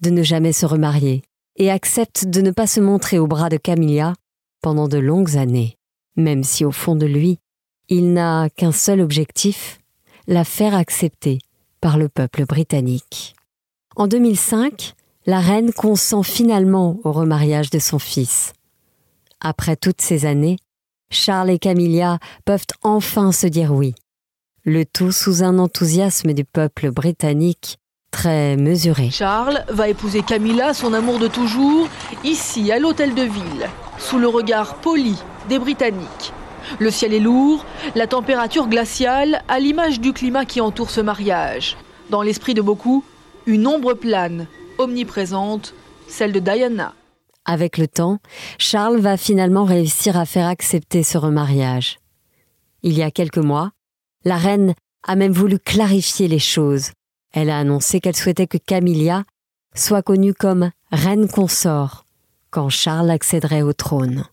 de 0.00 0.10
ne 0.10 0.22
jamais 0.22 0.52
se 0.52 0.66
remarier 0.66 1.22
et 1.56 1.70
accepte 1.70 2.26
de 2.26 2.40
ne 2.40 2.50
pas 2.50 2.66
se 2.66 2.80
montrer 2.80 3.18
au 3.18 3.26
bras 3.26 3.48
de 3.48 3.56
Camilla 3.56 4.14
pendant 4.60 4.88
de 4.88 4.98
longues 4.98 5.36
années, 5.36 5.76
même 6.16 6.44
si 6.44 6.64
au 6.64 6.72
fond 6.72 6.96
de 6.96 7.06
lui, 7.06 7.38
il 7.88 8.12
n'a 8.12 8.48
qu'un 8.50 8.72
seul 8.72 9.00
objectif, 9.00 9.78
la 10.26 10.44
faire 10.44 10.74
accepter 10.74 11.38
par 11.80 11.98
le 11.98 12.08
peuple 12.08 12.46
britannique. 12.46 13.34
En 13.96 14.06
2005, 14.06 14.94
la 15.26 15.40
reine 15.40 15.72
consent 15.72 16.22
finalement 16.22 16.98
au 17.04 17.12
remariage 17.12 17.70
de 17.70 17.78
son 17.78 17.98
fils. 17.98 18.52
Après 19.40 19.76
toutes 19.76 20.00
ces 20.00 20.26
années, 20.26 20.56
Charles 21.10 21.50
et 21.50 21.58
Camilla 21.58 22.18
peuvent 22.44 22.66
enfin 22.82 23.32
se 23.32 23.46
dire 23.46 23.72
oui, 23.72 23.94
le 24.64 24.84
tout 24.84 25.12
sous 25.12 25.42
un 25.42 25.58
enthousiasme 25.58 26.32
du 26.32 26.44
peuple 26.44 26.90
britannique 26.90 27.78
très 28.14 28.56
mesuré. 28.56 29.10
Charles 29.10 29.64
va 29.68 29.88
épouser 29.88 30.22
Camilla, 30.22 30.72
son 30.72 30.94
amour 30.94 31.18
de 31.18 31.26
toujours, 31.26 31.88
ici 32.22 32.70
à 32.70 32.78
l'hôtel 32.78 33.12
de 33.12 33.22
ville, 33.22 33.68
sous 33.98 34.18
le 34.18 34.28
regard 34.28 34.76
poli 34.76 35.16
des 35.48 35.58
Britanniques. 35.58 36.32
Le 36.78 36.92
ciel 36.92 37.12
est 37.12 37.18
lourd, 37.18 37.66
la 37.96 38.06
température 38.06 38.68
glaciale, 38.68 39.42
à 39.48 39.58
l'image 39.58 39.98
du 39.98 40.12
climat 40.12 40.44
qui 40.44 40.60
entoure 40.60 40.90
ce 40.90 41.00
mariage. 41.00 41.76
Dans 42.08 42.22
l'esprit 42.22 42.54
de 42.54 42.62
beaucoup, 42.62 43.02
une 43.46 43.66
ombre 43.66 43.94
plane, 43.94 44.46
omniprésente, 44.78 45.74
celle 46.06 46.30
de 46.30 46.38
Diana. 46.38 46.94
Avec 47.44 47.78
le 47.78 47.88
temps, 47.88 48.20
Charles 48.58 49.00
va 49.00 49.16
finalement 49.16 49.64
réussir 49.64 50.16
à 50.16 50.24
faire 50.24 50.46
accepter 50.46 51.02
ce 51.02 51.18
remariage. 51.18 51.98
Il 52.84 52.96
y 52.96 53.02
a 53.02 53.10
quelques 53.10 53.38
mois, 53.38 53.72
la 54.24 54.36
reine 54.36 54.74
a 55.02 55.16
même 55.16 55.32
voulu 55.32 55.58
clarifier 55.58 56.28
les 56.28 56.38
choses 56.38 56.92
elle 57.34 57.50
a 57.50 57.58
annoncé 57.58 58.00
qu'elle 58.00 58.16
souhaitait 58.16 58.46
que 58.46 58.58
Camilla 58.58 59.24
soit 59.74 60.02
connue 60.02 60.32
comme 60.32 60.70
reine 60.92 61.28
consort 61.28 62.06
quand 62.50 62.68
Charles 62.68 63.10
accéderait 63.10 63.62
au 63.62 63.72
trône. 63.72 64.24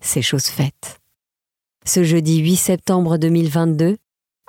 C'est 0.00 0.20
chose 0.20 0.46
faite. 0.46 1.00
Ce 1.86 2.04
jeudi 2.04 2.38
8 2.38 2.56
septembre 2.56 3.16
2022, 3.16 3.96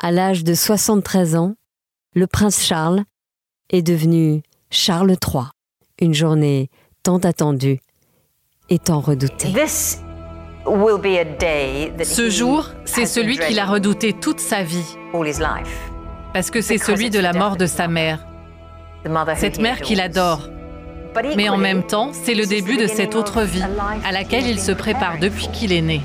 à 0.01 0.11
l'âge 0.11 0.43
de 0.43 0.53
73 0.53 1.35
ans, 1.37 1.55
le 2.13 2.27
prince 2.27 2.61
Charles 2.61 3.03
est 3.69 3.81
devenu 3.81 4.43
Charles 4.69 5.11
III, 5.11 5.45
une 5.99 6.13
journée 6.13 6.69
tant 7.03 7.19
attendue 7.19 7.79
et 8.69 8.79
tant 8.79 8.99
redoutée. 8.99 9.53
Ce 10.65 12.29
jour, 12.29 12.69
c'est 12.85 13.05
celui 13.05 13.37
qu'il 13.37 13.59
a 13.59 13.65
redouté 13.65 14.13
toute 14.13 14.41
sa 14.41 14.63
vie 14.63 14.97
parce 16.33 16.49
que 16.49 16.61
c'est 16.61 16.77
celui 16.77 17.09
de 17.09 17.19
la 17.19 17.33
mort 17.33 17.57
de 17.57 17.65
sa 17.65 17.87
mère, 17.87 18.25
cette 19.35 19.59
mère 19.59 19.81
qu'il 19.81 20.01
adore. 20.01 20.49
Mais 21.35 21.47
en 21.47 21.57
même 21.57 21.83
temps, 21.83 22.11
c'est 22.11 22.33
le 22.33 22.47
début 22.47 22.77
de 22.77 22.87
cette 22.87 23.15
autre 23.15 23.43
vie 23.43 23.63
à 24.03 24.11
laquelle 24.11 24.47
il 24.47 24.59
se 24.59 24.71
prépare 24.71 25.19
depuis 25.19 25.47
qu'il 25.49 25.71
est 25.71 25.81
né. 25.81 26.01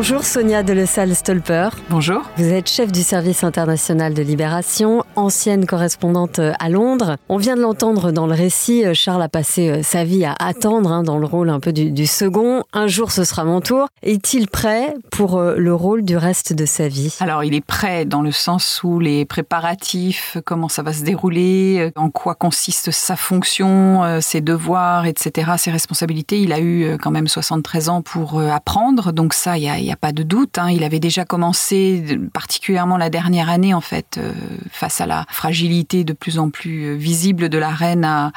Bonjour 0.00 0.22
Sonia 0.22 0.62
de 0.62 0.84
Stolper. 1.12 1.70
Bonjour. 1.90 2.22
Vous 2.36 2.52
êtes 2.52 2.68
chef 2.68 2.92
du 2.92 3.02
service 3.02 3.42
international 3.42 4.14
de 4.14 4.22
Libération, 4.22 5.02
ancienne 5.16 5.66
correspondante 5.66 6.38
à 6.38 6.68
Londres. 6.68 7.16
On 7.28 7.36
vient 7.36 7.56
de 7.56 7.62
l'entendre 7.62 8.12
dans 8.12 8.28
le 8.28 8.32
récit, 8.32 8.84
Charles 8.94 9.22
a 9.22 9.28
passé 9.28 9.70
euh, 9.70 9.82
sa 9.82 10.04
vie 10.04 10.24
à 10.24 10.36
attendre 10.38 10.92
hein, 10.92 11.02
dans 11.02 11.18
le 11.18 11.26
rôle 11.26 11.50
un 11.50 11.58
peu 11.58 11.72
du, 11.72 12.06
second. 12.06 12.62
Un 12.72 12.86
jour 12.86 13.10
ce 13.10 13.24
sera 13.24 13.42
mon 13.42 13.60
tour. 13.60 13.88
Est-il 14.04 14.46
prêt 14.46 14.94
pour 15.10 15.36
euh, 15.36 15.56
le 15.56 15.74
rôle 15.74 16.04
du 16.04 16.16
reste 16.16 16.52
de 16.52 16.64
sa 16.64 16.86
vie? 16.86 17.16
Alors 17.18 17.42
il 17.42 17.52
est 17.52 17.66
prêt 17.66 18.04
dans 18.04 18.22
le 18.22 18.30
sens 18.30 18.84
où 18.84 19.00
les 19.00 19.24
préparatifs, 19.24 20.36
comment 20.44 20.68
ça 20.68 20.84
va 20.84 20.92
se 20.92 21.02
dérouler, 21.02 21.78
euh, 21.80 22.00
en 22.00 22.10
quoi 22.10 22.36
consiste 22.36 22.92
sa 22.92 23.16
fonction, 23.16 24.20
ses 24.20 24.42
devoirs, 24.42 25.06
etc., 25.06 25.54
ses 25.56 25.72
responsabilités. 25.72 26.40
Il 26.40 26.52
a 26.52 26.60
eu 26.60 26.96
quand 27.02 27.10
même 27.10 27.26
73 27.26 27.88
ans 27.88 28.00
pour 28.00 28.40
apprendre, 28.40 29.10
donc 29.12 29.34
ça, 29.34 29.58
il 29.58 29.64
y 29.64 29.68
a 29.68 29.87
n'y 29.88 29.92
a 29.92 29.96
pas 29.96 30.12
de 30.12 30.22
doute. 30.22 30.58
Hein. 30.58 30.70
Il 30.70 30.84
avait 30.84 31.00
déjà 31.00 31.24
commencé, 31.24 32.18
particulièrement 32.32 32.96
la 32.96 33.10
dernière 33.10 33.48
année, 33.48 33.74
en 33.74 33.80
fait, 33.80 34.18
euh, 34.18 34.32
face 34.70 35.00
à 35.00 35.06
la 35.06 35.24
fragilité 35.28 36.04
de 36.04 36.12
plus 36.12 36.38
en 36.38 36.50
plus 36.50 36.84
euh, 36.84 36.94
visible 36.94 37.48
de 37.48 37.58
la 37.58 37.70
reine, 37.70 38.04
à, 38.04 38.32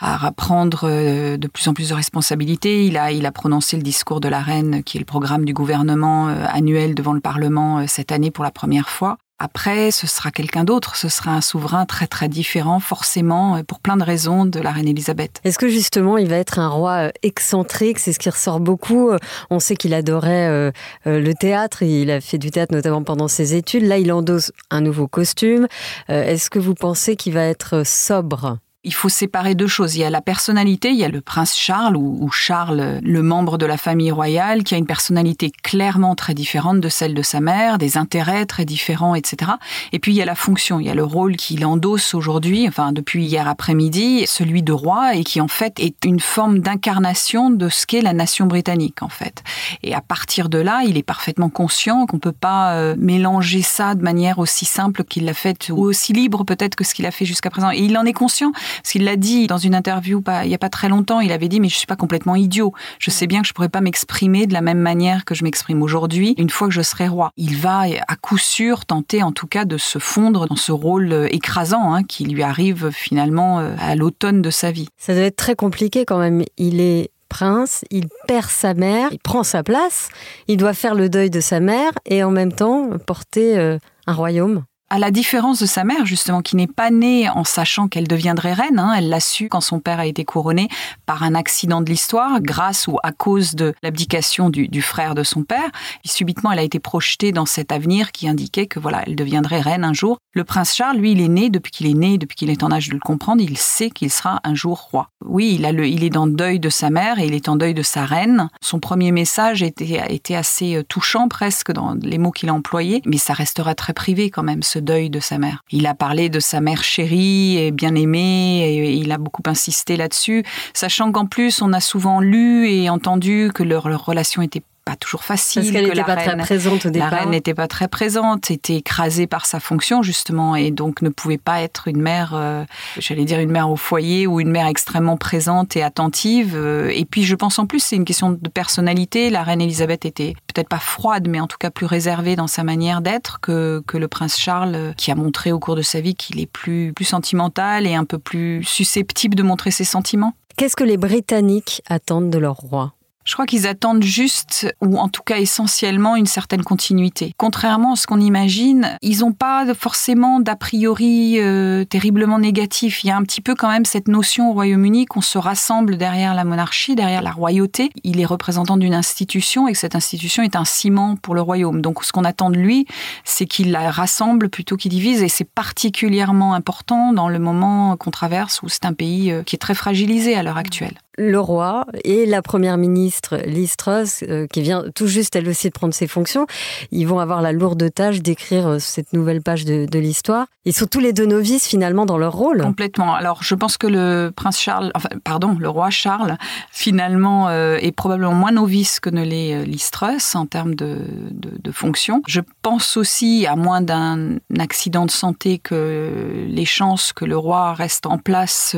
à 0.00 0.32
prendre 0.32 0.80
euh, 0.84 1.36
de 1.36 1.48
plus 1.48 1.68
en 1.68 1.74
plus 1.74 1.88
de 1.88 1.94
responsabilités. 1.94 2.86
Il 2.86 2.96
a, 2.96 3.12
il 3.12 3.26
a 3.26 3.32
prononcé 3.32 3.76
le 3.76 3.82
discours 3.82 4.20
de 4.20 4.28
la 4.28 4.40
reine, 4.40 4.82
qui 4.82 4.98
est 4.98 5.00
le 5.00 5.06
programme 5.06 5.44
du 5.44 5.52
gouvernement 5.52 6.28
annuel 6.28 6.94
devant 6.94 7.12
le 7.12 7.20
Parlement 7.20 7.86
cette 7.86 8.12
année 8.12 8.30
pour 8.30 8.44
la 8.44 8.50
première 8.50 8.88
fois. 8.88 9.18
Après, 9.38 9.90
ce 9.90 10.06
sera 10.06 10.30
quelqu'un 10.30 10.64
d'autre, 10.64 10.96
ce 10.96 11.10
sera 11.10 11.32
un 11.32 11.42
souverain 11.42 11.84
très 11.84 12.06
très 12.06 12.28
différent, 12.28 12.80
forcément, 12.80 13.62
pour 13.64 13.80
plein 13.80 13.98
de 13.98 14.02
raisons, 14.02 14.46
de 14.46 14.60
la 14.60 14.72
reine 14.72 14.88
Elisabeth. 14.88 15.40
Est-ce 15.44 15.58
que 15.58 15.68
justement, 15.68 16.16
il 16.16 16.28
va 16.28 16.36
être 16.36 16.58
un 16.58 16.68
roi 16.68 16.92
euh, 16.92 17.10
excentrique? 17.22 17.98
C'est 17.98 18.14
ce 18.14 18.18
qui 18.18 18.30
ressort 18.30 18.60
beaucoup. 18.60 19.10
Euh, 19.10 19.18
on 19.50 19.60
sait 19.60 19.76
qu'il 19.76 19.92
adorait 19.92 20.48
euh, 20.48 20.70
le 21.04 21.32
théâtre, 21.34 21.82
il 21.82 22.10
a 22.10 22.22
fait 22.22 22.38
du 22.38 22.50
théâtre 22.50 22.72
notamment 22.72 23.02
pendant 23.02 23.28
ses 23.28 23.54
études. 23.54 23.84
Là, 23.84 23.98
il 23.98 24.10
endosse 24.10 24.52
un 24.70 24.80
nouveau 24.80 25.06
costume. 25.06 25.66
Est-ce 26.08 26.48
que 26.48 26.58
vous 26.58 26.74
pensez 26.74 27.16
qu'il 27.16 27.34
va 27.34 27.44
être 27.44 27.82
sobre? 27.84 28.58
Il 28.86 28.94
faut 28.94 29.08
séparer 29.08 29.56
deux 29.56 29.66
choses. 29.66 29.96
Il 29.96 30.00
y 30.00 30.04
a 30.04 30.10
la 30.10 30.20
personnalité, 30.20 30.90
il 30.90 30.96
y 30.96 31.04
a 31.04 31.08
le 31.08 31.20
prince 31.20 31.56
Charles 31.56 31.96
ou, 31.96 32.30
Charles, 32.30 33.00
le 33.02 33.22
membre 33.22 33.58
de 33.58 33.66
la 33.66 33.76
famille 33.76 34.12
royale, 34.12 34.62
qui 34.62 34.74
a 34.76 34.78
une 34.78 34.86
personnalité 34.86 35.50
clairement 35.62 36.14
très 36.14 36.34
différente 36.34 36.80
de 36.80 36.88
celle 36.88 37.12
de 37.12 37.22
sa 37.22 37.40
mère, 37.40 37.78
des 37.78 37.98
intérêts 37.98 38.46
très 38.46 38.64
différents, 38.64 39.16
etc. 39.16 39.52
Et 39.92 39.98
puis 39.98 40.12
il 40.12 40.14
y 40.14 40.22
a 40.22 40.24
la 40.24 40.36
fonction, 40.36 40.78
il 40.78 40.86
y 40.86 40.90
a 40.90 40.94
le 40.94 41.02
rôle 41.02 41.34
qu'il 41.36 41.66
endosse 41.66 42.14
aujourd'hui, 42.14 42.68
enfin 42.68 42.92
depuis 42.92 43.26
hier 43.26 43.48
après-midi, 43.48 44.24
celui 44.28 44.62
de 44.62 44.72
roi, 44.72 45.16
et 45.16 45.24
qui 45.24 45.40
en 45.40 45.48
fait 45.48 45.80
est 45.80 46.04
une 46.04 46.20
forme 46.20 46.60
d'incarnation 46.60 47.50
de 47.50 47.68
ce 47.68 47.86
qu'est 47.86 48.02
la 48.02 48.12
nation 48.12 48.46
britannique 48.46 49.02
en 49.02 49.08
fait. 49.08 49.42
Et 49.82 49.94
à 49.94 50.00
partir 50.00 50.48
de 50.48 50.58
là, 50.58 50.82
il 50.86 50.96
est 50.96 51.02
parfaitement 51.02 51.50
conscient 51.50 52.06
qu'on 52.06 52.20
peut 52.20 52.30
pas 52.30 52.74
euh, 52.74 52.94
mélanger 52.96 53.62
ça 53.62 53.96
de 53.96 54.02
manière 54.02 54.38
aussi 54.38 54.64
simple 54.64 55.02
qu'il 55.02 55.24
l'a 55.24 55.34
fait 55.34 55.70
ou 55.70 55.82
aussi 55.82 56.12
libre 56.12 56.44
peut-être 56.44 56.76
que 56.76 56.84
ce 56.84 56.94
qu'il 56.94 57.06
a 57.06 57.10
fait 57.10 57.24
jusqu'à 57.24 57.50
présent. 57.50 57.72
Et 57.72 57.80
il 57.80 57.98
en 57.98 58.04
est 58.04 58.12
conscient. 58.12 58.52
Parce 58.82 58.92
qu'il 58.92 59.04
l'a 59.04 59.16
dit 59.16 59.46
dans 59.46 59.58
une 59.58 59.74
interview 59.74 60.22
il 60.42 60.48
n'y 60.48 60.54
a 60.54 60.58
pas 60.58 60.68
très 60.68 60.88
longtemps, 60.88 61.20
il 61.20 61.32
avait 61.32 61.48
dit 61.48 61.60
mais 61.60 61.68
je 61.68 61.76
suis 61.76 61.86
pas 61.86 61.96
complètement 61.96 62.36
idiot. 62.36 62.72
Je 62.98 63.10
sais 63.10 63.26
bien 63.26 63.42
que 63.42 63.48
je 63.48 63.52
pourrais 63.52 63.68
pas 63.68 63.80
m'exprimer 63.80 64.46
de 64.46 64.52
la 64.52 64.60
même 64.60 64.78
manière 64.78 65.24
que 65.24 65.34
je 65.34 65.44
m'exprime 65.44 65.82
aujourd'hui 65.82 66.34
une 66.38 66.50
fois 66.50 66.68
que 66.68 66.74
je 66.74 66.82
serai 66.82 67.08
roi. 67.08 67.30
Il 67.36 67.56
va 67.56 67.84
à 68.08 68.16
coup 68.16 68.38
sûr 68.38 68.86
tenter 68.86 69.22
en 69.22 69.32
tout 69.32 69.46
cas 69.46 69.64
de 69.64 69.78
se 69.78 69.98
fondre 69.98 70.46
dans 70.46 70.56
ce 70.56 70.72
rôle 70.72 71.12
euh, 71.12 71.28
écrasant 71.30 71.92
hein, 71.92 72.02
qui 72.02 72.24
lui 72.24 72.42
arrive 72.42 72.90
finalement 72.90 73.60
euh, 73.60 73.74
à 73.78 73.94
l'automne 73.94 74.42
de 74.42 74.50
sa 74.50 74.70
vie. 74.70 74.88
Ça 74.96 75.14
doit 75.14 75.24
être 75.24 75.36
très 75.36 75.56
compliqué 75.56 76.04
quand 76.04 76.18
même. 76.18 76.42
Il 76.56 76.80
est 76.80 77.10
prince, 77.28 77.84
il 77.90 78.06
perd 78.28 78.48
sa 78.48 78.74
mère, 78.74 79.08
il 79.12 79.18
prend 79.18 79.42
sa 79.42 79.62
place, 79.62 80.08
il 80.48 80.56
doit 80.56 80.74
faire 80.74 80.94
le 80.94 81.08
deuil 81.08 81.30
de 81.30 81.40
sa 81.40 81.60
mère 81.60 81.92
et 82.06 82.22
en 82.22 82.30
même 82.30 82.52
temps 82.52 82.90
porter 83.06 83.58
euh, 83.58 83.78
un 84.06 84.12
royaume 84.12 84.64
à 84.88 85.00
la 85.00 85.10
différence 85.10 85.60
de 85.60 85.66
sa 85.66 85.82
mère, 85.82 86.06
justement, 86.06 86.42
qui 86.42 86.54
n'est 86.54 86.68
pas 86.68 86.90
née 86.90 87.28
en 87.28 87.42
sachant 87.42 87.88
qu'elle 87.88 88.06
deviendrait 88.06 88.52
reine, 88.52 88.78
hein, 88.78 88.94
elle 88.96 89.08
l'a 89.08 89.18
su 89.18 89.48
quand 89.48 89.60
son 89.60 89.80
père 89.80 89.98
a 89.98 90.06
été 90.06 90.24
couronné 90.24 90.68
par 91.06 91.24
un 91.24 91.34
accident 91.34 91.80
de 91.80 91.90
l'histoire, 91.90 92.40
grâce 92.40 92.86
ou 92.86 92.98
à 93.02 93.10
cause 93.10 93.56
de 93.56 93.74
l'abdication 93.82 94.48
du, 94.48 94.82
frère 94.82 95.16
de 95.16 95.24
son 95.24 95.42
père. 95.42 95.70
Et 96.04 96.08
subitement, 96.08 96.52
elle 96.52 96.60
a 96.60 96.62
été 96.62 96.78
projetée 96.78 97.32
dans 97.32 97.46
cet 97.46 97.72
avenir 97.72 98.12
qui 98.12 98.28
indiquait 98.28 98.66
que 98.66 98.78
voilà, 98.78 99.02
elle 99.06 99.16
deviendrait 99.16 99.60
reine 99.60 99.84
un 99.84 99.92
jour. 99.92 100.18
Le 100.34 100.44
prince 100.44 100.74
Charles, 100.74 100.98
lui, 100.98 101.12
il 101.12 101.20
est 101.20 101.28
né 101.28 101.50
depuis 101.50 101.72
qu'il 101.72 101.86
est 101.86 101.94
né, 101.94 102.18
depuis 102.18 102.36
qu'il 102.36 102.50
est 102.50 102.62
en 102.62 102.70
âge 102.70 102.88
de 102.88 102.94
le 102.94 103.00
comprendre, 103.00 103.42
il 103.42 103.58
sait 103.58 103.90
qu'il 103.90 104.10
sera 104.10 104.40
un 104.44 104.54
jour 104.54 104.88
roi. 104.90 105.08
Oui, 105.24 105.56
il, 105.58 105.64
a 105.64 105.72
le, 105.72 105.88
il 105.88 106.04
est 106.04 106.10
dans 106.10 106.26
le 106.26 106.32
deuil 106.32 106.60
de 106.60 106.68
sa 106.68 106.90
mère 106.90 107.18
et 107.18 107.26
il 107.26 107.34
est 107.34 107.48
en 107.48 107.56
deuil 107.56 107.74
de 107.74 107.82
sa 107.82 108.04
reine. 108.04 108.48
Son 108.60 108.78
premier 108.78 109.10
message 109.10 109.62
était, 109.62 110.34
assez 110.34 110.76
euh, 110.76 110.82
touchant 110.84 111.28
presque 111.28 111.72
dans 111.72 111.94
les 111.94 112.18
mots 112.18 112.30
qu'il 112.30 112.50
a 112.50 112.54
employés, 112.54 113.02
mais 113.04 113.18
ça 113.18 113.32
restera 113.32 113.74
très 113.74 113.92
privé 113.92 114.30
quand 114.30 114.42
même. 114.42 114.62
Deuil 114.80 115.10
de 115.10 115.20
sa 115.20 115.38
mère. 115.38 115.62
Il 115.70 115.86
a 115.86 115.94
parlé 115.94 116.28
de 116.28 116.40
sa 116.40 116.60
mère 116.60 116.84
chérie 116.84 117.58
et 117.58 117.70
bien 117.70 117.94
aimée, 117.94 118.60
et 118.60 118.92
il 118.92 119.12
a 119.12 119.18
beaucoup 119.18 119.42
insisté 119.46 119.96
là-dessus, 119.96 120.44
sachant 120.74 121.12
qu'en 121.12 121.26
plus, 121.26 121.62
on 121.62 121.72
a 121.72 121.80
souvent 121.80 122.20
lu 122.20 122.68
et 122.68 122.90
entendu 122.90 123.50
que 123.54 123.62
leur 123.62 123.84
relation 124.04 124.42
était 124.42 124.62
pas 124.86 124.96
toujours 124.96 125.24
facile. 125.24 125.62
Parce 125.62 125.72
qu'elle 125.72 125.88
n'était 125.88 126.04
pas 126.04 126.16
très 126.16 126.36
présente 126.36 126.86
au 126.86 126.90
départ. 126.90 127.10
La 127.10 127.16
reine 127.18 127.30
n'était 127.30 127.54
pas 127.54 127.66
très 127.66 127.88
présente, 127.88 128.52
était 128.52 128.76
écrasée 128.76 129.26
par 129.26 129.44
sa 129.44 129.58
fonction 129.58 130.02
justement, 130.02 130.54
et 130.54 130.70
donc 130.70 131.02
ne 131.02 131.08
pouvait 131.08 131.38
pas 131.38 131.60
être 131.60 131.88
une 131.88 132.00
mère, 132.00 132.32
euh, 132.34 132.64
j'allais 132.96 133.24
dire 133.24 133.40
une 133.40 133.50
mère 133.50 133.68
au 133.68 133.74
foyer 133.74 134.28
ou 134.28 134.38
une 134.38 134.50
mère 134.50 134.68
extrêmement 134.68 135.16
présente 135.16 135.76
et 135.76 135.82
attentive. 135.82 136.54
Euh, 136.54 136.88
et 136.94 137.04
puis 137.04 137.24
je 137.24 137.34
pense 137.34 137.58
en 137.58 137.66
plus 137.66 137.80
c'est 137.80 137.96
une 137.96 138.04
question 138.04 138.30
de 138.30 138.48
personnalité. 138.48 139.28
La 139.28 139.42
reine 139.42 139.60
Elisabeth 139.60 140.04
était 140.04 140.34
peut-être 140.46 140.68
pas 140.68 140.78
froide, 140.78 141.26
mais 141.28 141.40
en 141.40 141.48
tout 141.48 141.58
cas 141.58 141.70
plus 141.70 141.86
réservée 141.86 142.36
dans 142.36 142.46
sa 142.46 142.62
manière 142.62 143.00
d'être 143.00 143.40
que, 143.40 143.82
que 143.88 143.98
le 143.98 144.06
prince 144.06 144.38
Charles, 144.38 144.74
euh, 144.76 144.92
qui 144.96 145.10
a 145.10 145.16
montré 145.16 145.50
au 145.50 145.58
cours 145.58 145.74
de 145.74 145.82
sa 145.82 146.00
vie 146.00 146.14
qu'il 146.14 146.38
est 146.38 146.46
plus, 146.46 146.92
plus 146.94 147.04
sentimental 147.04 147.88
et 147.88 147.96
un 147.96 148.04
peu 148.04 148.18
plus 148.18 148.62
susceptible 148.62 149.34
de 149.34 149.42
montrer 149.42 149.72
ses 149.72 149.84
sentiments. 149.84 150.34
Qu'est-ce 150.56 150.76
que 150.76 150.84
les 150.84 150.96
Britanniques 150.96 151.82
attendent 151.88 152.30
de 152.30 152.38
leur 152.38 152.54
roi? 152.54 152.95
Je 153.26 153.32
crois 153.32 153.44
qu'ils 153.44 153.66
attendent 153.66 154.04
juste, 154.04 154.72
ou 154.80 154.98
en 154.98 155.08
tout 155.08 155.22
cas 155.22 155.38
essentiellement, 155.38 156.16
une 156.16 156.26
certaine 156.26 156.62
continuité. 156.62 157.34
Contrairement 157.36 157.92
à 157.92 157.96
ce 157.96 158.06
qu'on 158.06 158.20
imagine, 158.20 158.96
ils 159.02 159.18
n'ont 159.18 159.32
pas 159.32 159.66
forcément 159.74 160.40
d'a 160.40 160.54
priori 160.54 161.40
euh, 161.40 161.84
terriblement 161.84 162.38
négatif. 162.38 163.02
Il 163.02 163.08
y 163.08 163.10
a 163.10 163.16
un 163.16 163.22
petit 163.22 163.40
peu 163.40 163.54
quand 163.54 163.68
même 163.68 163.84
cette 163.84 164.08
notion 164.08 164.50
au 164.50 164.52
Royaume-Uni 164.52 165.06
qu'on 165.06 165.20
se 165.20 165.38
rassemble 165.38 165.96
derrière 165.96 166.34
la 166.34 166.44
monarchie, 166.44 166.94
derrière 166.94 167.20
la 167.20 167.32
royauté. 167.32 167.90
Il 168.04 168.20
est 168.20 168.24
représentant 168.24 168.76
d'une 168.76 168.94
institution 168.94 169.66
et 169.66 169.72
que 169.72 169.78
cette 169.78 169.96
institution 169.96 170.44
est 170.44 170.54
un 170.54 170.64
ciment 170.64 171.16
pour 171.16 171.34
le 171.34 171.40
royaume. 171.40 171.82
Donc 171.82 172.04
ce 172.04 172.12
qu'on 172.12 172.24
attend 172.24 172.50
de 172.50 172.56
lui, 172.56 172.86
c'est 173.24 173.46
qu'il 173.46 173.72
la 173.72 173.90
rassemble 173.90 174.48
plutôt 174.48 174.76
qu'il 174.76 174.92
divise 174.92 175.22
et 175.22 175.28
c'est 175.28 175.48
particulièrement 175.50 176.54
important 176.54 177.12
dans 177.12 177.28
le 177.28 177.40
moment 177.40 177.96
qu'on 177.96 178.12
traverse 178.12 178.62
où 178.62 178.68
c'est 178.68 178.84
un 178.84 178.92
pays 178.92 179.32
euh, 179.32 179.42
qui 179.42 179.56
est 179.56 179.58
très 179.58 179.74
fragilisé 179.74 180.36
à 180.36 180.44
l'heure 180.44 180.58
actuelle 180.58 180.94
le 181.16 181.40
roi 181.40 181.86
et 182.04 182.26
la 182.26 182.42
première 182.42 182.76
ministre 182.76 183.38
Liz 183.46 183.76
Truss, 183.76 184.22
euh, 184.28 184.46
qui 184.46 184.62
vient 184.62 184.84
tout 184.94 185.06
juste 185.06 185.34
elle 185.36 185.48
aussi 185.48 185.68
de 185.68 185.72
prendre 185.72 185.94
ses 185.94 186.06
fonctions, 186.06 186.46
ils 186.90 187.06
vont 187.06 187.18
avoir 187.18 187.42
la 187.42 187.52
lourde 187.52 187.92
tâche 187.92 188.20
d'écrire 188.20 188.66
euh, 188.66 188.78
cette 188.78 189.12
nouvelle 189.12 189.42
page 189.42 189.64
de, 189.64 189.98
l'histoire. 189.98 190.46
Ils 190.66 190.74
sont 190.74 190.86
tous 190.86 191.00
les 191.00 191.14
deux 191.14 191.24
novices 191.24 191.66
finalement 191.66 192.04
dans 192.04 192.18
leur 192.18 192.34
rôle. 192.34 192.60
Complètement. 192.60 193.14
Alors 193.14 193.42
je 193.42 193.54
pense 193.54 193.78
que 193.78 193.86
le 193.86 194.30
prince 194.34 194.60
Charles, 194.60 194.90
enfin 194.94 195.08
pardon, 195.24 195.56
le 195.58 195.68
roi 195.68 195.88
Charles, 195.88 196.36
finalement 196.70 197.48
euh, 197.48 197.78
est 197.80 197.92
probablement 197.92 198.34
moins 198.34 198.52
novice 198.52 199.00
que 199.00 199.08
ne 199.08 199.24
l'est 199.24 199.64
Liz 199.64 199.90
Truss 199.90 200.34
en 200.34 200.44
termes 200.44 200.74
de, 200.74 200.98
de, 201.30 201.72
fonction. 201.72 202.22
Je 202.26 202.40
pense 202.68 202.96
aussi, 202.96 203.46
à 203.46 203.54
moins 203.54 203.80
d'un 203.80 204.38
accident 204.58 205.06
de 205.06 205.10
santé, 205.12 205.60
que 205.60 206.46
les 206.48 206.64
chances 206.64 207.12
que 207.12 207.24
le 207.24 207.36
roi 207.36 207.74
reste 207.74 208.06
en 208.06 208.18
place 208.18 208.74